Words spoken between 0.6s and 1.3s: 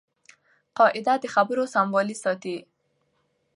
قاعده د